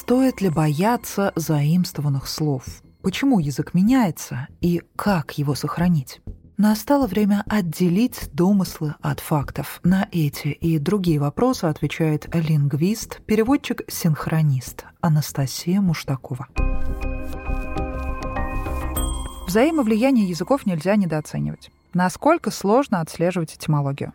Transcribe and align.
Стоит 0.00 0.40
ли 0.40 0.48
бояться 0.48 1.30
заимствованных 1.36 2.26
слов? 2.26 2.64
Почему 3.02 3.38
язык 3.38 3.74
меняется 3.74 4.48
и 4.62 4.80
как 4.96 5.36
его 5.36 5.54
сохранить? 5.54 6.22
Настало 6.56 7.06
время 7.06 7.44
отделить 7.46 8.30
домыслы 8.32 8.94
от 9.02 9.20
фактов. 9.20 9.78
На 9.84 10.08
эти 10.10 10.48
и 10.48 10.78
другие 10.78 11.20
вопросы 11.20 11.66
отвечает 11.66 12.34
лингвист, 12.34 13.20
переводчик-синхронист 13.26 14.86
Анастасия 15.02 15.82
Муштакова. 15.82 16.48
Взаимовлияние 19.46 20.26
языков 20.26 20.64
нельзя 20.64 20.96
недооценивать. 20.96 21.70
Насколько 21.92 22.50
сложно 22.50 23.02
отслеживать 23.02 23.54
этимологию? 23.54 24.14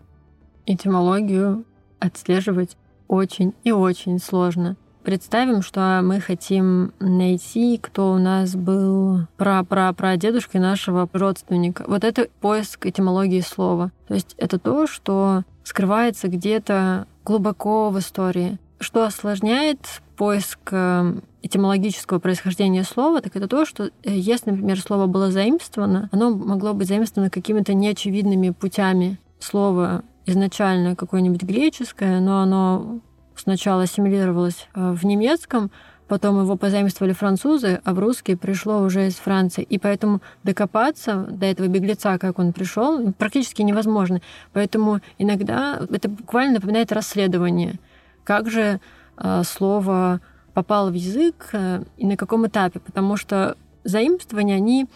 Этимологию 0.65 1.63
отслеживать 1.99 2.75
очень 3.07 3.53
и 3.63 3.71
очень 3.71 4.17
сложно. 4.17 4.77
Представим, 5.05 5.61
что 5.61 6.01
мы 6.03 6.19
хотим 6.19 6.91
найти, 6.99 7.77
кто 7.77 8.13
у 8.13 8.17
нас 8.17 8.55
был 8.55 9.27
пра-пра-прадедушкой 9.37 10.59
нашего 10.59 11.07
родственника. 11.13 11.85
Вот 11.87 12.03
это 12.03 12.27
поиск 12.41 12.87
этимологии 12.87 13.41
слова. 13.41 13.91
То 14.07 14.15
есть 14.15 14.33
это 14.39 14.57
то, 14.57 14.87
что 14.87 15.43
скрывается 15.63 16.27
где-то 16.27 17.05
глубоко 17.23 17.91
в 17.91 17.99
истории. 17.99 18.57
Что 18.79 19.05
осложняет 19.05 20.01
поиск 20.17 20.59
э, 20.71 21.13
этимологического 21.43 22.17
происхождения 22.17 22.83
слова, 22.83 23.21
так 23.21 23.35
это 23.35 23.47
то, 23.47 23.65
что 23.65 23.85
э, 23.85 23.89
если, 24.05 24.49
например, 24.49 24.79
слово 24.79 25.05
было 25.05 25.29
заимствовано, 25.29 26.09
оно 26.11 26.31
могло 26.31 26.73
быть 26.73 26.87
заимствовано 26.87 27.29
какими-то 27.29 27.75
неочевидными 27.75 28.49
путями. 28.49 29.19
Слово 29.37 30.03
изначально 30.25 30.95
какое-нибудь 30.95 31.43
греческое, 31.43 32.19
но 32.19 32.41
оно 32.41 33.01
сначала 33.35 33.83
ассимилировалось 33.83 34.67
э, 34.73 34.91
в 34.91 35.05
немецком, 35.05 35.71
потом 36.07 36.41
его 36.41 36.55
позаимствовали 36.55 37.13
французы, 37.13 37.81
а 37.83 37.93
в 37.93 37.99
русский 37.99 38.35
пришло 38.35 38.81
уже 38.81 39.07
из 39.07 39.15
Франции. 39.15 39.63
И 39.63 39.79
поэтому 39.79 40.21
докопаться 40.43 41.25
до 41.29 41.45
этого 41.45 41.67
беглеца, 41.67 42.17
как 42.17 42.39
он 42.39 42.53
пришел, 42.53 43.11
практически 43.13 43.61
невозможно. 43.61 44.21
Поэтому 44.53 45.01
иногда 45.17 45.79
это 45.89 46.09
буквально 46.09 46.55
напоминает 46.55 46.91
расследование. 46.91 47.79
Как 48.23 48.49
же 48.49 48.79
э, 49.17 49.43
слово 49.43 50.21
попало 50.53 50.89
в 50.89 50.93
язык 50.93 51.49
э, 51.53 51.83
и 51.97 52.05
на 52.05 52.17
каком 52.17 52.47
этапе? 52.47 52.79
Потому 52.79 53.17
что 53.17 53.57
заимствования, 53.83 54.55
они 54.55 54.87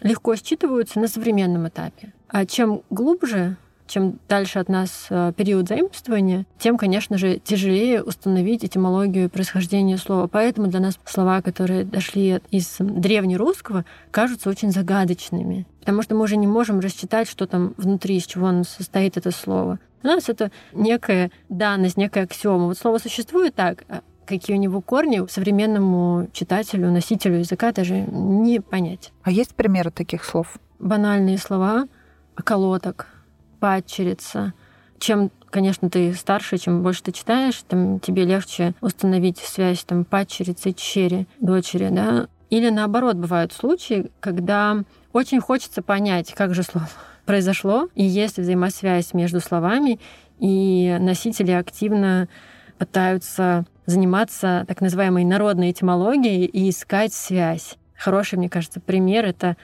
легко 0.00 0.34
считываются 0.36 1.00
на 1.00 1.08
современном 1.08 1.68
этапе. 1.68 2.12
А 2.28 2.46
чем 2.46 2.82
глубже 2.90 3.56
чем 3.88 4.18
дальше 4.28 4.58
от 4.58 4.68
нас 4.68 5.06
э, 5.10 5.32
период 5.36 5.68
заимствования, 5.68 6.46
тем, 6.58 6.76
конечно 6.76 7.18
же, 7.18 7.38
тяжелее 7.38 8.02
установить 8.02 8.64
этимологию 8.64 9.30
происхождения 9.30 9.98
слова. 9.98 10.28
Поэтому 10.28 10.68
для 10.68 10.80
нас 10.80 10.98
слова, 11.04 11.42
которые 11.42 11.84
дошли 11.84 12.40
из 12.50 12.76
древнерусского, 12.78 13.84
кажутся 14.10 14.50
очень 14.50 14.70
загадочными. 14.70 15.66
Потому 15.80 16.02
что 16.02 16.14
мы 16.14 16.24
уже 16.24 16.36
не 16.36 16.46
можем 16.46 16.80
рассчитать, 16.80 17.28
что 17.28 17.46
там 17.46 17.74
внутри, 17.76 18.16
из 18.16 18.26
чего 18.26 18.48
оно 18.48 18.64
состоит 18.64 19.16
это 19.16 19.30
слово. 19.30 19.78
У 20.02 20.06
нас 20.06 20.28
это 20.28 20.52
некая 20.72 21.30
данность, 21.48 21.96
некая 21.96 22.24
аксиома. 22.24 22.66
Вот 22.66 22.78
слово 22.78 22.98
существует 22.98 23.54
так, 23.54 23.84
а 23.88 24.02
какие 24.26 24.56
у 24.56 24.60
него 24.60 24.80
корни, 24.80 25.26
современному 25.28 26.28
читателю, 26.32 26.90
носителю 26.90 27.38
языка 27.38 27.72
даже 27.72 27.94
не 27.94 28.60
понять. 28.60 29.12
А 29.22 29.30
есть 29.30 29.54
примеры 29.54 29.90
таких 29.90 30.24
слов? 30.24 30.58
Банальные 30.78 31.38
слова, 31.38 31.86
околоток, 32.38 33.06
падчерица. 33.60 34.54
Чем, 34.98 35.30
конечно, 35.50 35.88
ты 35.90 36.12
старше, 36.14 36.58
чем 36.58 36.82
больше 36.82 37.04
ты 37.04 37.12
читаешь, 37.12 37.62
тем 37.68 38.00
тебе 38.00 38.24
легче 38.24 38.74
установить 38.80 39.38
связь 39.38 39.84
там 39.84 40.04
падчерицы, 40.04 40.72
чери, 40.72 41.26
дочери, 41.40 41.88
да. 41.90 42.28
Или 42.50 42.70
наоборот, 42.70 43.16
бывают 43.16 43.52
случаи, 43.52 44.10
когда 44.20 44.82
очень 45.12 45.40
хочется 45.40 45.82
понять, 45.82 46.32
как 46.34 46.54
же 46.54 46.62
слово 46.62 46.88
произошло, 47.26 47.88
и 47.94 48.04
есть 48.04 48.38
взаимосвязь 48.38 49.14
между 49.14 49.40
словами, 49.40 50.00
и 50.38 50.96
носители 51.00 51.52
активно 51.52 52.28
пытаются 52.78 53.66
заниматься 53.86 54.64
так 54.68 54.80
называемой 54.80 55.24
народной 55.24 55.70
этимологией 55.72 56.44
и 56.44 56.70
искать 56.70 57.12
связь. 57.12 57.76
Хороший, 57.96 58.38
мне 58.38 58.48
кажется, 58.48 58.80
пример— 58.80 59.24
это 59.26 59.56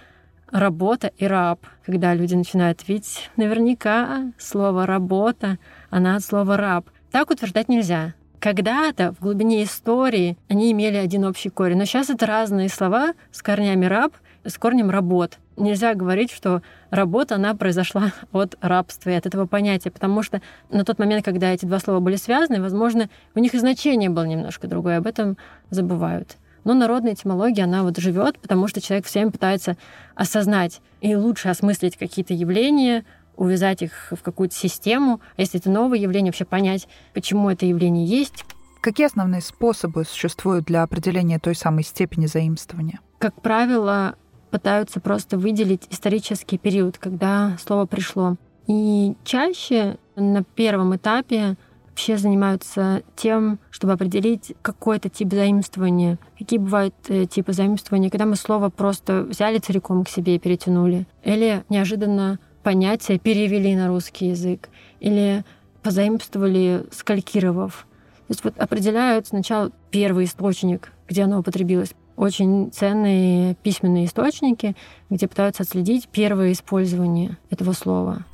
работа 0.54 1.10
и 1.18 1.26
раб. 1.26 1.66
Когда 1.84 2.14
люди 2.14 2.34
начинают 2.34 2.86
видеть, 2.88 3.28
наверняка 3.36 4.32
слово 4.38 4.86
«работа», 4.86 5.58
она 5.90 6.16
от 6.16 6.22
слова 6.22 6.56
«раб». 6.56 6.88
Так 7.10 7.30
утверждать 7.30 7.68
нельзя. 7.68 8.14
Когда-то 8.38 9.12
в 9.12 9.20
глубине 9.20 9.64
истории 9.64 10.38
они 10.48 10.70
имели 10.70 10.96
один 10.96 11.24
общий 11.24 11.48
корень, 11.48 11.76
но 11.76 11.84
сейчас 11.86 12.08
это 12.08 12.26
разные 12.26 12.68
слова 12.68 13.14
с 13.32 13.42
корнями 13.42 13.86
«раб», 13.86 14.12
с 14.44 14.56
корнем 14.56 14.90
«работ». 14.90 15.38
Нельзя 15.56 15.94
говорить, 15.94 16.30
что 16.30 16.62
работа, 16.90 17.34
она 17.34 17.54
произошла 17.54 18.12
от 18.32 18.56
рабства 18.60 19.10
и 19.10 19.14
от 19.14 19.26
этого 19.26 19.46
понятия, 19.46 19.90
потому 19.90 20.22
что 20.22 20.40
на 20.70 20.84
тот 20.84 21.00
момент, 21.00 21.24
когда 21.24 21.52
эти 21.52 21.64
два 21.64 21.80
слова 21.80 21.98
были 21.98 22.16
связаны, 22.16 22.62
возможно, 22.62 23.08
у 23.34 23.40
них 23.40 23.54
и 23.54 23.58
значение 23.58 24.08
было 24.08 24.24
немножко 24.24 24.68
другое, 24.68 24.98
об 24.98 25.06
этом 25.08 25.36
забывают. 25.70 26.36
Но 26.64 26.74
народная 26.74 27.14
этимология, 27.14 27.64
она 27.64 27.82
вот 27.82 27.98
живет, 27.98 28.38
потому 28.38 28.68
что 28.68 28.80
человек 28.80 29.06
всем 29.06 29.30
пытается 29.30 29.76
осознать 30.14 30.80
и 31.00 31.14
лучше 31.14 31.48
осмыслить 31.48 31.96
какие-то 31.96 32.34
явления, 32.34 33.04
увязать 33.36 33.82
их 33.82 33.92
в 34.10 34.22
какую-то 34.22 34.54
систему. 34.54 35.20
А 35.36 35.40
если 35.40 35.60
это 35.60 35.70
новое 35.70 35.98
явление, 35.98 36.30
вообще 36.30 36.44
понять, 36.44 36.88
почему 37.12 37.50
это 37.50 37.66
явление 37.66 38.06
есть. 38.06 38.44
Какие 38.80 39.06
основные 39.06 39.40
способы 39.40 40.04
существуют 40.04 40.66
для 40.66 40.82
определения 40.82 41.38
той 41.38 41.54
самой 41.54 41.84
степени 41.84 42.26
заимствования? 42.26 43.00
Как 43.18 43.40
правило, 43.40 44.16
пытаются 44.50 45.00
просто 45.00 45.38
выделить 45.38 45.86
исторический 45.90 46.58
период, 46.58 46.98
когда 46.98 47.56
слово 47.58 47.86
пришло. 47.86 48.36
И 48.66 49.14
чаще 49.24 49.98
на 50.16 50.42
первом 50.42 50.94
этапе 50.94 51.56
вообще 51.94 52.16
занимаются 52.16 53.04
тем, 53.14 53.60
чтобы 53.70 53.92
определить 53.92 54.52
какой-то 54.62 55.08
тип 55.08 55.32
заимствования. 55.32 56.18
Какие 56.36 56.58
бывают 56.58 56.94
э, 57.08 57.26
типы 57.26 57.52
заимствования, 57.52 58.10
когда 58.10 58.26
мы 58.26 58.34
слово 58.34 58.68
просто 58.68 59.22
взяли 59.22 59.58
целиком 59.58 60.02
к 60.02 60.08
себе 60.08 60.34
и 60.34 60.38
перетянули. 60.40 61.06
Или 61.22 61.62
неожиданно 61.68 62.40
понятие 62.64 63.20
перевели 63.20 63.76
на 63.76 63.86
русский 63.86 64.30
язык. 64.30 64.70
Или 64.98 65.44
позаимствовали, 65.84 66.84
скалькировав. 66.90 67.86
То 68.26 68.30
есть 68.30 68.42
вот 68.42 68.58
определяют 68.58 69.28
сначала 69.28 69.70
первый 69.92 70.24
источник, 70.24 70.90
где 71.08 71.22
оно 71.22 71.38
употребилось. 71.38 71.94
Очень 72.16 72.72
ценные 72.72 73.54
письменные 73.62 74.06
источники, 74.06 74.74
где 75.10 75.28
пытаются 75.28 75.62
отследить 75.62 76.08
первое 76.08 76.50
использование 76.50 77.38
этого 77.50 77.72
слова. 77.72 78.24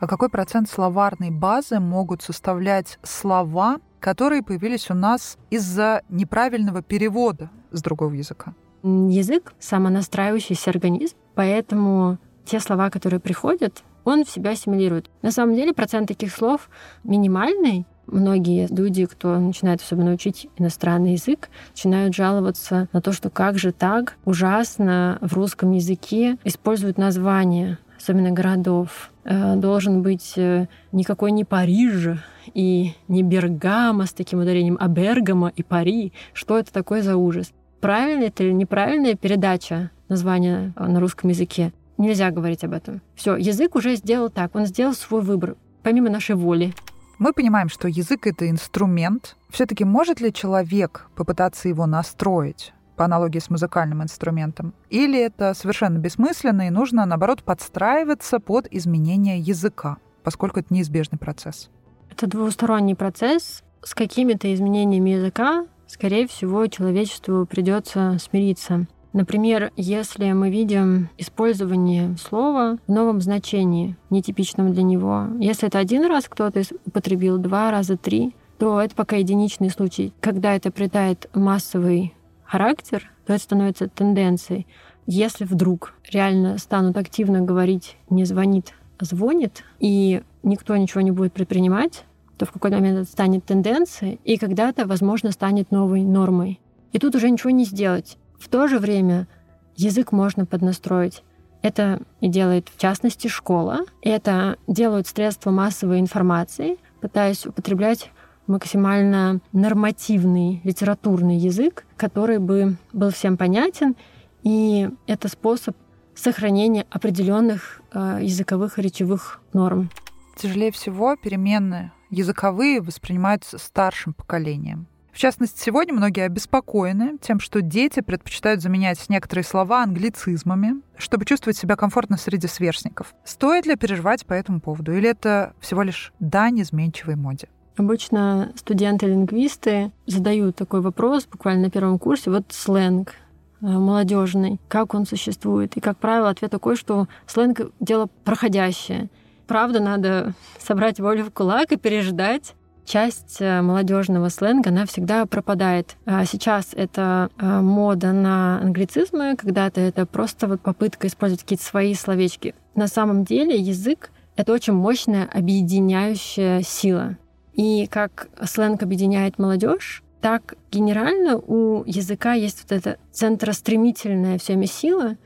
А 0.00 0.06
какой 0.06 0.30
процент 0.30 0.66
словарной 0.70 1.30
базы 1.30 1.78
могут 1.78 2.22
составлять 2.22 2.98
слова, 3.02 3.80
которые 4.00 4.42
появились 4.42 4.90
у 4.90 4.94
нас 4.94 5.36
из-за 5.50 6.00
неправильного 6.08 6.82
перевода 6.82 7.50
с 7.70 7.82
другого 7.82 8.14
языка? 8.14 8.54
Язык— 8.82 9.52
самонастраивающийся 9.60 10.70
организм, 10.70 11.16
поэтому 11.34 12.16
те 12.46 12.60
слова, 12.60 12.88
которые 12.88 13.20
приходят, 13.20 13.82
он 14.04 14.24
в 14.24 14.30
себя 14.30 14.52
ассимилирует. 14.52 15.10
На 15.20 15.30
самом 15.32 15.54
деле 15.54 15.74
процент 15.74 16.08
таких 16.08 16.34
слов 16.34 16.70
минимальный. 17.04 17.84
Многие 18.06 18.68
люди, 18.74 19.04
кто 19.04 19.38
начинает 19.38 19.82
особенно 19.82 20.12
учить 20.12 20.48
иностранный 20.56 21.12
язык, 21.12 21.50
начинают 21.72 22.14
жаловаться 22.14 22.88
на 22.94 23.02
то, 23.02 23.12
что 23.12 23.28
как 23.28 23.58
же 23.58 23.70
так 23.72 24.16
ужасно 24.24 25.18
в 25.20 25.34
русском 25.34 25.72
языке 25.72 26.38
используют 26.44 26.96
названия 26.96 27.78
особенно 28.00 28.30
городов, 28.30 29.09
должен 29.24 30.02
быть 30.02 30.34
э, 30.36 30.66
никакой 30.92 31.32
не 31.32 31.44
Париж 31.44 32.18
и 32.54 32.94
не 33.08 33.22
Бергамо 33.22 34.06
с 34.06 34.12
таким 34.12 34.40
ударением, 34.40 34.76
а 34.80 34.88
Бергамо 34.88 35.52
и 35.54 35.62
Пари. 35.62 36.12
Что 36.32 36.58
это 36.58 36.72
такое 36.72 37.02
за 37.02 37.16
ужас? 37.16 37.52
Правильная 37.80 38.28
это 38.28 38.44
или 38.44 38.52
неправильная 38.52 39.14
передача 39.14 39.90
названия 40.08 40.72
э, 40.76 40.86
на 40.86 41.00
русском 41.00 41.30
языке? 41.30 41.72
Нельзя 41.98 42.30
говорить 42.30 42.64
об 42.64 42.72
этом. 42.72 43.02
Все, 43.14 43.36
язык 43.36 43.74
уже 43.76 43.94
сделал 43.96 44.30
так, 44.30 44.54
он 44.54 44.64
сделал 44.64 44.94
свой 44.94 45.20
выбор, 45.20 45.56
помимо 45.82 46.08
нашей 46.08 46.34
воли. 46.34 46.72
Мы 47.18 47.34
понимаем, 47.34 47.68
что 47.68 47.88
язык 47.88 48.26
это 48.26 48.48
инструмент. 48.48 49.36
Все-таки 49.50 49.84
может 49.84 50.22
ли 50.22 50.32
человек 50.32 51.10
попытаться 51.14 51.68
его 51.68 51.84
настроить? 51.84 52.72
По 53.00 53.06
аналогии 53.06 53.38
с 53.38 53.48
музыкальным 53.48 54.02
инструментом, 54.02 54.74
или 54.90 55.18
это 55.18 55.54
совершенно 55.54 55.96
бессмысленно 55.96 56.66
и 56.66 56.70
нужно, 56.70 57.06
наоборот, 57.06 57.42
подстраиваться 57.42 58.40
под 58.40 58.66
изменение 58.70 59.38
языка, 59.38 59.96
поскольку 60.22 60.60
это 60.60 60.74
неизбежный 60.74 61.18
процесс? 61.18 61.70
Это 62.10 62.26
двусторонний 62.26 62.94
процесс. 62.94 63.62
С 63.82 63.94
какими-то 63.94 64.52
изменениями 64.52 65.08
языка, 65.08 65.64
скорее 65.86 66.28
всего, 66.28 66.66
человечеству 66.66 67.46
придется 67.46 68.18
смириться. 68.20 68.86
Например, 69.14 69.72
если 69.78 70.30
мы 70.32 70.50
видим 70.50 71.08
использование 71.16 72.18
слова 72.18 72.76
в 72.86 72.92
новом 72.92 73.22
значении, 73.22 73.96
нетипичном 74.10 74.74
для 74.74 74.82
него, 74.82 75.28
если 75.38 75.68
это 75.68 75.78
один 75.78 76.04
раз 76.04 76.26
кто-то 76.28 76.64
употребил, 76.84 77.38
два 77.38 77.70
раза, 77.70 77.96
три, 77.96 78.36
то 78.58 78.78
это 78.78 78.94
пока 78.94 79.16
единичный 79.16 79.70
случай. 79.70 80.12
Когда 80.20 80.54
это 80.54 80.70
придает 80.70 81.30
массовый 81.32 82.12
характер, 82.50 83.10
то 83.26 83.34
это 83.34 83.42
становится 83.42 83.88
тенденцией. 83.88 84.66
Если 85.06 85.44
вдруг 85.44 85.94
реально 86.10 86.58
станут 86.58 86.96
активно 86.96 87.40
говорить 87.40 87.96
«не 88.10 88.24
звонит», 88.24 88.74
а 88.98 89.04
«звонит», 89.04 89.62
и 89.78 90.22
никто 90.42 90.76
ничего 90.76 91.00
не 91.00 91.12
будет 91.12 91.32
предпринимать, 91.32 92.04
то 92.38 92.46
в 92.46 92.50
какой-то 92.50 92.78
момент 92.78 92.98
это 92.98 93.10
станет 93.10 93.44
тенденцией, 93.44 94.18
и 94.24 94.36
когда-то, 94.36 94.86
возможно, 94.86 95.30
станет 95.30 95.70
новой 95.70 96.02
нормой. 96.02 96.60
И 96.92 96.98
тут 96.98 97.14
уже 97.14 97.30
ничего 97.30 97.50
не 97.50 97.64
сделать. 97.64 98.18
В 98.38 98.48
то 98.48 98.66
же 98.66 98.78
время 98.78 99.28
язык 99.76 100.10
можно 100.10 100.44
поднастроить. 100.44 101.22
Это 101.62 102.00
и 102.20 102.28
делает, 102.28 102.68
в 102.68 102.80
частности, 102.80 103.28
школа. 103.28 103.80
Это 104.02 104.56
делают 104.66 105.06
средства 105.06 105.50
массовой 105.50 106.00
информации, 106.00 106.78
пытаясь 107.00 107.46
употреблять 107.46 108.10
максимально 108.46 109.40
нормативный 109.52 110.60
литературный 110.64 111.36
язык, 111.36 111.84
который 111.96 112.38
бы 112.38 112.76
был 112.92 113.10
всем 113.10 113.36
понятен, 113.36 113.96
и 114.42 114.88
это 115.06 115.28
способ 115.28 115.76
сохранения 116.14 116.86
определенных 116.90 117.82
э, 117.92 118.18
языковых 118.22 118.78
и 118.78 118.82
речевых 118.82 119.40
норм. 119.52 119.90
Тяжелее 120.36 120.72
всего 120.72 121.16
перемены 121.16 121.92
языковые 122.10 122.80
воспринимаются 122.80 123.58
старшим 123.58 124.14
поколением. 124.14 124.86
В 125.12 125.18
частности, 125.18 125.60
сегодня 125.60 125.92
многие 125.92 126.24
обеспокоены 126.24 127.18
тем, 127.20 127.40
что 127.40 127.60
дети 127.62 128.00
предпочитают 128.00 128.62
заменять 128.62 129.08
некоторые 129.08 129.44
слова 129.44 129.82
англицизмами, 129.82 130.80
чтобы 130.96 131.24
чувствовать 131.24 131.56
себя 131.56 131.76
комфортно 131.76 132.16
среди 132.16 132.46
сверстников. 132.46 133.14
Стоит 133.24 133.66
ли 133.66 133.76
переживать 133.76 134.24
по 134.24 134.32
этому 134.32 134.60
поводу, 134.60 134.92
или 134.92 135.08
это 135.08 135.54
всего 135.60 135.82
лишь 135.82 136.12
дань 136.20 136.62
изменчивой 136.62 137.16
моде? 137.16 137.48
Обычно 137.80 138.52
студенты-лингвисты 138.56 139.90
задают 140.06 140.54
такой 140.54 140.82
вопрос 140.82 141.24
буквально 141.24 141.62
на 141.62 141.70
первом 141.70 141.98
курсе. 141.98 142.30
Вот 142.30 142.44
сленг 142.50 143.14
э, 143.62 143.66
молодежный, 143.66 144.60
как 144.68 144.92
он 144.92 145.06
существует. 145.06 145.78
И, 145.78 145.80
как 145.80 145.96
правило, 145.96 146.28
ответ 146.28 146.50
такой, 146.50 146.76
что 146.76 147.08
сленг— 147.26 147.72
дело 147.80 148.10
проходящее. 148.24 149.08
Правда, 149.46 149.80
надо 149.80 150.34
собрать 150.58 151.00
волю 151.00 151.24
в 151.24 151.30
кулак 151.30 151.72
и 151.72 151.78
переждать, 151.78 152.54
часть 152.84 153.38
э, 153.40 153.62
молодежного 153.62 154.28
сленга, 154.28 154.68
она 154.68 154.84
всегда 154.84 155.24
пропадает. 155.24 155.96
А 156.04 156.26
сейчас 156.26 156.74
это 156.74 157.30
э, 157.38 157.60
мода 157.62 158.12
на 158.12 158.60
англицизмы, 158.60 159.36
когда-то 159.36 159.80
это 159.80 160.04
просто 160.04 160.48
вот 160.48 160.60
попытка 160.60 161.06
использовать 161.06 161.44
какие-то 161.44 161.64
свои 161.64 161.94
словечки. 161.94 162.54
На 162.74 162.88
самом 162.88 163.24
деле 163.24 163.58
язык— 163.58 164.10
это 164.36 164.52
очень 164.52 164.74
мощная 164.74 165.26
объединяющая 165.32 166.60
сила. 166.60 167.16
И 167.60 167.86
как 167.90 168.28
сленг 168.42 168.82
объединяет 168.82 169.38
молодежь, 169.38 170.02
так 170.22 170.54
генерально 170.70 171.36
у 171.36 171.84
языка 171.84 172.32
есть 172.32 172.62
вот 172.62 172.72
эта 172.72 172.96
центростремительная 173.12 174.38
всеми 174.38 174.64
сила, 174.64 175.18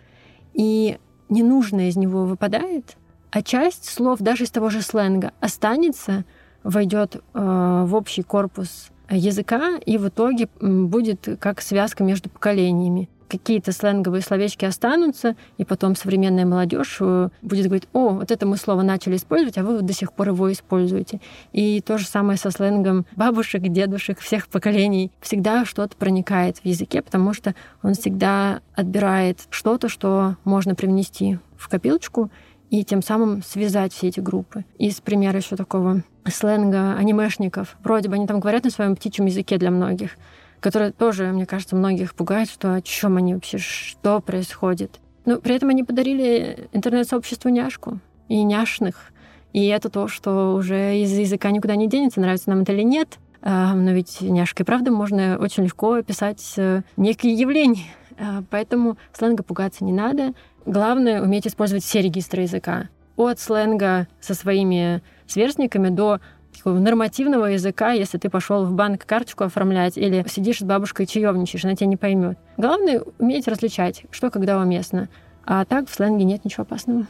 и 0.53 0.99
ненужное 1.29 1.91
из 1.91 1.97
него 1.97 2.25
выпадает, 2.25 2.97
а 3.31 3.43
часть 3.43 3.85
слов 3.85 4.19
даже 4.19 4.45
из 4.45 4.51
того 4.51 4.69
же 4.69 4.83
сленга 4.83 5.33
останется— 5.41 6.25
войдет 6.65 7.17
э, 7.17 7.85
в 7.87 7.95
общий 7.95 8.23
корпус 8.23 8.89
языка 9.09 9.77
и 9.85 9.99
в 9.99 10.09
итоге 10.09 10.49
будет 10.61 11.29
как 11.39 11.61
связка 11.61 12.03
между 12.03 12.31
поколениями. 12.31 13.09
Какие-то 13.29 13.73
сленговые 13.73 14.23
словечки 14.23 14.65
останутся, 14.65 15.37
и 15.59 15.65
потом 15.65 15.97
современная 15.97 16.44
молодежь 16.44 16.99
э, 17.00 17.29
будет 17.43 17.67
говорить, 17.67 17.88
о, 17.93 18.11
вот 18.11 18.31
это 18.31 18.47
мы 18.47 18.56
слово 18.56 18.82
начали 18.82 19.17
использовать, 19.17 19.59
а 19.59 19.65
вы 19.65 19.82
до 19.82 19.93
сих 19.93 20.12
пор 20.12 20.29
его 20.29 20.53
используете. 20.53 21.21
И 21.53 21.81
то 21.81 21.99
же 21.99 22.06
самое 22.06 22.38
со 22.38 22.50
сленгом 22.50 23.06
бабушек, 23.17 23.62
дедушек, 23.62 24.19
всех 24.21 24.49
поколений. 24.49 25.11
Всегда 25.21 25.65
что-то 25.65 25.97
проникает 25.97 26.59
в 26.59 26.65
языке, 26.65 27.03
потому 27.03 27.32
что 27.32 27.55
он 27.82 27.94
всегда 27.94 28.61
отбирает 28.75 29.41
что-то, 29.50 29.88
что 29.88 30.37
можно 30.44 30.75
привнести 30.75 31.38
в 31.56 31.69
копилочку, 31.69 32.31
и 32.71 32.85
тем 32.85 33.03
самым 33.03 33.43
связать 33.43 33.93
все 33.93 34.09
эти 34.09 34.21
группы. 34.21 34.65
Из 34.79 35.00
примера 35.00 35.38
еще 35.38 35.55
такого 35.55 36.03
сленга 36.26 36.94
анимешников. 36.94 37.76
Вроде 37.85 38.09
бы 38.09 38.17
они 38.17 38.26
там 38.26 38.41
говорят 38.41 38.65
на 38.65 38.71
своем 38.71 38.97
птичьем 38.97 39.26
языке 39.26 39.59
для 39.59 39.71
многих, 39.71 40.17
который 40.64 40.93
тоже, 40.93 41.26
мне 41.26 41.44
кажется, 41.44 41.76
многих 41.76 42.14
пугает, 42.14 42.49
что 42.49 42.72
о 42.72 42.81
чем 42.81 43.19
они 43.19 43.34
вообще, 43.34 43.58
что 43.58 44.20
происходит. 44.20 44.99
Но 45.26 45.38
при 45.38 45.55
этом 45.55 45.69
они 45.69 45.84
подарили 45.84 46.69
интернет-сообществу 46.72 47.50
няшку 47.50 47.99
и 48.31 48.43
няшных. 48.43 49.12
И 49.52 49.66
это 49.66 49.90
то, 49.90 50.08
что 50.08 50.55
уже 50.55 50.99
из 51.00 51.12
языка 51.12 51.50
никуда 51.50 51.76
не 51.76 51.87
денется, 51.87 52.19
нравится 52.19 52.49
нам 52.49 52.62
это 52.62 52.72
или 52.72 52.81
нет. 52.81 53.19
А, 53.43 53.75
но 53.75 53.90
ведь 53.90 54.22
няшкой, 54.22 54.64
правда, 54.64 54.90
можно 54.90 55.37
очень 55.38 55.64
легко 55.64 55.93
описать 55.93 56.55
э, 56.56 56.81
некие 56.96 57.34
явления. 57.34 57.84
А, 58.19 58.43
поэтому 58.49 58.96
сленга 59.12 59.43
пугаться 59.43 59.84
не 59.84 59.93
надо. 59.93 60.32
Главное— 60.64 61.22
уметь 61.22 61.46
использовать 61.46 61.84
все 61.84 62.00
регистры 62.00 62.43
языка. 62.43 62.88
От 63.16 63.38
сленга 63.38 64.08
со 64.19 64.32
своими 64.32 65.02
сверстниками 65.26 65.90
до 65.90 66.20
нормативного 66.65 67.47
языка, 67.47 67.93
если 67.93 68.19
ты 68.19 68.31
пошел 68.31 68.65
в 68.65 68.73
банк 68.73 69.05
карточку 69.06 69.45
оформлять 69.45 69.97
или 69.97 70.25
сидишь 70.29 70.61
с 70.61 70.62
бабушкой 70.62 71.06
чаевничаешь, 71.06 71.65
она 71.65 71.75
тебя 71.75 71.87
не 71.87 71.97
поймет. 71.97 72.39
Главное— 72.56 73.03
уметь 73.19 73.49
различать, 73.49 74.05
что 74.11 74.31
когда 74.31 74.59
уместно. 74.59 75.09
А 75.45 75.65
так 75.65 75.89
в 75.89 75.95
сленге 75.95 76.25
нет 76.25 76.45
ничего 76.45 76.62
опасного. 76.62 77.06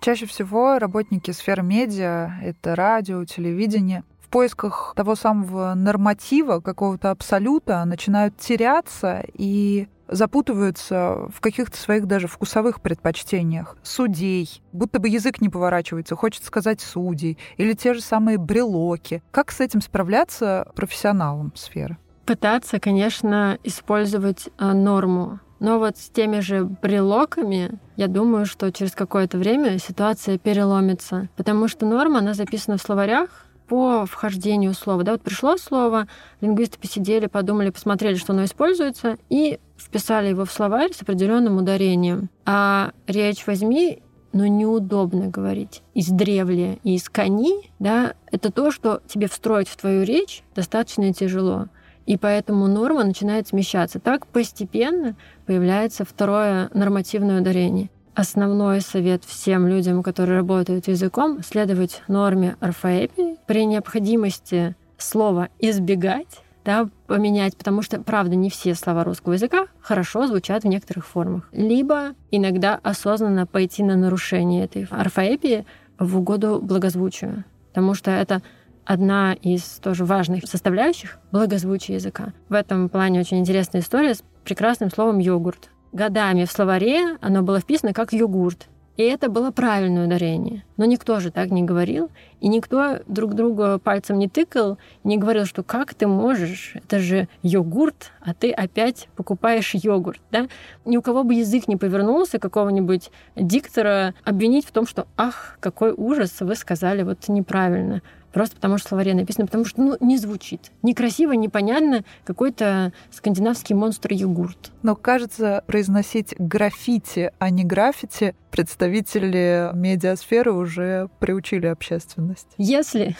Чаще 0.00 0.26
всего 0.26 0.78
работники 0.78 1.30
сферы 1.30 1.62
медиа— 1.62 2.32
это 2.42 2.74
радио, 2.74 3.24
телевидение— 3.24 4.04
в 4.24 4.28
поисках 4.28 4.94
того 4.96 5.14
самого 5.14 5.74
норматива, 5.74 6.60
какого-то 6.60 7.10
абсолюта, 7.10 7.84
начинают 7.84 8.36
теряться 8.36 9.22
и 9.34 9.86
запутываются 10.08 11.28
в 11.34 11.40
каких-то 11.40 11.76
своих 11.76 12.06
даже 12.06 12.28
вкусовых 12.28 12.80
предпочтениях. 12.80 13.76
Судей. 13.82 14.62
Будто 14.72 14.98
бы 14.98 15.08
язык 15.08 15.40
не 15.40 15.48
поворачивается, 15.48 16.16
хочет 16.16 16.44
сказать 16.44 16.80
судей. 16.80 17.38
Или 17.56 17.72
те 17.74 17.94
же 17.94 18.00
самые 18.00 18.38
брелоки. 18.38 19.22
Как 19.30 19.50
с 19.50 19.60
этим 19.60 19.80
справляться 19.80 20.68
профессионалам 20.74 21.52
сферы? 21.54 21.98
Пытаться, 22.26 22.80
конечно, 22.80 23.58
использовать 23.64 24.48
а, 24.56 24.72
норму. 24.72 25.40
Но 25.60 25.78
вот 25.78 25.96
с 25.96 26.10
теми 26.10 26.40
же 26.40 26.64
брелоками, 26.64 27.78
я 27.96 28.08
думаю, 28.08 28.44
что 28.46 28.70
через 28.72 28.92
какое-то 28.92 29.38
время 29.38 29.78
ситуация 29.78 30.38
переломится. 30.38 31.28
Потому 31.36 31.68
что 31.68 31.86
норма, 31.86 32.18
она 32.18 32.34
записана 32.34 32.76
в 32.76 32.82
словарях, 32.82 33.46
по 33.74 34.06
вхождению 34.06 34.72
слова. 34.72 35.02
Да, 35.02 35.12
вот 35.12 35.22
пришло 35.22 35.56
слово, 35.56 36.06
лингвисты 36.40 36.78
посидели, 36.78 37.26
подумали, 37.26 37.70
посмотрели, 37.70 38.14
что 38.14 38.32
оно 38.32 38.44
используется, 38.44 39.16
и 39.30 39.58
вписали 39.76 40.28
его 40.28 40.44
в 40.44 40.52
словарь 40.52 40.92
с 40.92 41.02
определенным 41.02 41.56
ударением. 41.56 42.30
А 42.46 42.92
речь 43.08 43.44
возьми, 43.48 44.00
но 44.32 44.46
неудобно 44.46 45.26
говорить. 45.26 45.82
Из 45.92 46.06
древля 46.06 46.78
и 46.84 46.94
из 46.94 47.08
кони, 47.08 47.68
да, 47.80 48.14
это 48.30 48.52
то, 48.52 48.70
что 48.70 49.02
тебе 49.08 49.26
встроить 49.26 49.66
в 49.66 49.76
твою 49.76 50.04
речь 50.04 50.44
достаточно 50.54 51.12
тяжело. 51.12 51.66
И 52.06 52.16
поэтому 52.16 52.68
норма 52.68 53.02
начинает 53.02 53.48
смещаться. 53.48 53.98
Так 53.98 54.28
постепенно 54.28 55.16
появляется 55.46 56.04
второе 56.04 56.70
нормативное 56.74 57.40
ударение. 57.40 57.90
Основной 58.14 58.80
совет 58.80 59.24
всем 59.24 59.66
людям, 59.66 60.02
которые 60.04 60.38
работают 60.38 60.86
языком, 60.86 61.42
следовать 61.42 62.02
норме 62.06 62.56
орфоэпии. 62.60 63.38
При 63.46 63.64
необходимости 63.64 64.76
слова 64.98 65.48
избегать, 65.58 66.42
да, 66.64 66.88
поменять, 67.08 67.56
потому 67.56 67.82
что, 67.82 68.00
правда, 68.00 68.36
не 68.36 68.50
все 68.50 68.76
слова 68.76 69.02
русского 69.02 69.32
языка 69.32 69.66
хорошо 69.80 70.28
звучат 70.28 70.62
в 70.62 70.68
некоторых 70.68 71.06
формах. 71.06 71.48
Либо 71.52 72.14
иногда 72.30 72.78
осознанно 72.84 73.46
пойти 73.46 73.82
на 73.82 73.96
нарушение 73.96 74.64
этой 74.64 74.86
орфоэпии 74.90 75.66
в 75.98 76.16
угоду 76.16 76.60
благозвучию, 76.62 77.44
потому 77.68 77.94
что 77.94 78.12
это 78.12 78.42
одна 78.84 79.32
из 79.34 79.62
тоже 79.82 80.04
важных 80.04 80.46
составляющих 80.46 81.18
благозвучия 81.32 81.96
языка. 81.96 82.32
В 82.48 82.54
этом 82.54 82.88
плане 82.88 83.20
очень 83.20 83.38
интересная 83.38 83.80
история 83.80 84.14
с 84.14 84.22
прекрасным 84.44 84.90
словом 84.90 85.18
«йогурт». 85.18 85.70
Годами 85.94 86.44
в 86.44 86.50
словаре 86.50 87.18
оно 87.20 87.42
было 87.42 87.60
вписано 87.60 87.92
как 87.92 88.12
«йогурт», 88.12 88.66
и 88.96 89.04
это 89.04 89.28
было 89.28 89.52
правильное 89.52 90.06
ударение. 90.06 90.64
Но 90.76 90.84
никто 90.84 91.20
же 91.20 91.30
так 91.30 91.50
не 91.50 91.62
говорил, 91.62 92.10
и 92.40 92.48
никто 92.48 92.98
друг 93.06 93.34
друга 93.34 93.78
пальцем 93.78 94.18
не 94.18 94.28
тыкал, 94.28 94.78
не 95.04 95.18
говорил, 95.18 95.46
что 95.46 95.62
как 95.62 95.94
ты 95.94 96.06
можешь, 96.06 96.72
это 96.74 96.98
же 96.98 97.28
йогурт, 97.42 98.12
а 98.20 98.34
ты 98.34 98.50
опять 98.50 99.08
покупаешь 99.16 99.74
йогурт. 99.74 100.20
Да? 100.30 100.48
Ни 100.84 100.96
у 100.96 101.02
кого 101.02 101.22
бы 101.22 101.34
язык 101.34 101.68
не 101.68 101.76
повернулся 101.76 102.38
какого-нибудь 102.38 103.10
диктора 103.36 104.14
обвинить 104.24 104.66
в 104.66 104.72
том, 104.72 104.86
что 104.86 105.06
ах, 105.16 105.58
какой 105.60 105.92
ужас, 105.92 106.40
вы 106.40 106.56
сказали 106.56 107.02
вот 107.02 107.28
неправильно. 107.28 108.02
Просто 108.34 108.56
потому 108.56 108.78
что 108.78 108.86
в 108.86 108.88
словаре 108.88 109.14
написано, 109.14 109.46
потому 109.46 109.64
что 109.64 109.80
ну, 109.80 109.96
не 110.00 110.18
звучит. 110.18 110.72
Некрасиво, 110.82 111.32
непонятно, 111.32 112.04
какой-то 112.24 112.92
скандинавский 113.12 113.76
монстр-йогурт. 113.76 114.72
Но, 114.82 114.96
кажется, 114.96 115.62
произносить 115.68 116.34
граффити, 116.36 117.30
а 117.38 117.50
не 117.50 117.62
граффити 117.62 118.34
представители 118.50 119.70
медиасферы 119.74 120.52
уже 120.64 121.08
приучили 121.20 121.66
общественность. 121.66 122.48
Если 122.58 123.16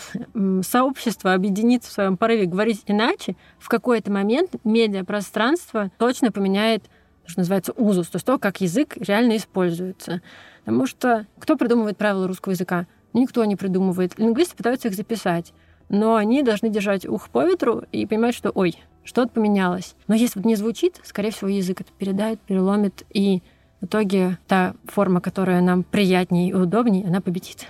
сообщество 0.62 1.32
объединится 1.32 1.90
в 1.90 1.92
своем 1.92 2.16
порыве 2.16 2.46
говорить 2.46 2.82
иначе, 2.86 3.36
в 3.58 3.68
какой-то 3.68 4.10
момент 4.10 4.56
медиапространство 4.64 5.90
точно 5.98 6.32
поменяет 6.32 6.84
что 7.26 7.40
называется 7.40 7.72
узус, 7.72 8.08
то 8.08 8.16
есть 8.16 8.26
то, 8.26 8.38
как 8.38 8.60
язык 8.60 8.96
реально 8.98 9.36
используется. 9.36 10.20
Потому 10.64 10.86
что 10.86 11.26
кто 11.38 11.56
придумывает 11.56 11.96
правила 11.96 12.26
русского 12.26 12.52
языка? 12.52 12.86
Никто 13.12 13.44
не 13.44 13.56
придумывает. 13.56 14.18
Лингвисты 14.18 14.56
пытаются 14.56 14.88
их 14.88 14.94
записать, 14.94 15.52
но 15.88 16.16
они 16.16 16.42
должны 16.42 16.68
держать 16.68 17.06
ух 17.06 17.28
по 17.30 17.44
ветру 17.46 17.84
и 17.92 18.06
понимать, 18.06 18.34
что 18.34 18.50
ой, 18.50 18.76
что-то 19.04 19.28
поменялось. 19.28 19.94
Но 20.08 20.14
если 20.14 20.38
вот 20.38 20.46
не 20.46 20.56
звучит, 20.56 21.00
скорее 21.04 21.30
всего, 21.30 21.48
язык 21.48 21.82
это 21.82 21.92
передает, 21.96 22.40
переломит, 22.40 23.04
и 23.12 23.42
в 23.84 23.86
итоге 23.86 24.38
та 24.48 24.74
форма, 24.86 25.20
которая 25.20 25.60
нам 25.60 25.82
приятнее 25.82 26.48
и 26.48 26.54
удобнее, 26.54 27.06
она 27.06 27.20
победит. 27.20 27.68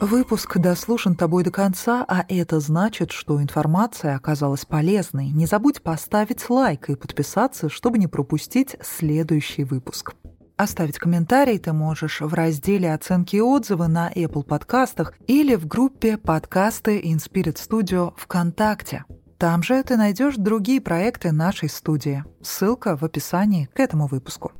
Выпуск 0.00 0.58
дослушан 0.58 1.14
тобой 1.14 1.44
до 1.44 1.52
конца, 1.52 2.04
а 2.08 2.24
это 2.28 2.58
значит, 2.58 3.12
что 3.12 3.40
информация 3.40 4.16
оказалась 4.16 4.64
полезной. 4.64 5.28
Не 5.28 5.46
забудь 5.46 5.82
поставить 5.82 6.50
лайк 6.50 6.88
и 6.88 6.96
подписаться, 6.96 7.68
чтобы 7.68 7.98
не 7.98 8.08
пропустить 8.08 8.76
следующий 8.82 9.62
выпуск. 9.62 10.14
Оставить 10.56 10.98
комментарий 10.98 11.58
ты 11.58 11.72
можешь 11.72 12.20
в 12.22 12.34
разделе 12.34 12.92
«Оценки 12.92 13.36
и 13.36 13.40
отзывы» 13.40 13.88
на 13.88 14.10
Apple 14.10 14.42
подкастах 14.42 15.14
или 15.26 15.54
в 15.54 15.66
группе 15.66 16.16
«Подкасты 16.16 17.00
Inspirit 17.00 17.56
Studio» 17.56 18.14
ВКонтакте. 18.16 19.04
Там 19.40 19.62
же 19.62 19.82
ты 19.82 19.96
найдешь 19.96 20.34
другие 20.36 20.82
проекты 20.82 21.32
нашей 21.32 21.70
студии. 21.70 22.22
Ссылка 22.42 22.94
в 22.94 23.02
описании 23.02 23.70
к 23.74 23.80
этому 23.80 24.06
выпуску. 24.06 24.52